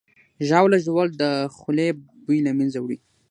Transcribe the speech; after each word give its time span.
ژاوله 0.47 0.77
ژوول 0.85 1.09
د 1.21 1.23
خولې 1.55 1.87
بوی 2.25 2.39
له 2.47 2.51
منځه 2.59 2.77
وړي. 2.81 2.97